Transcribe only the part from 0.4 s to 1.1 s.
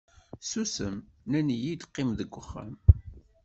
Susem,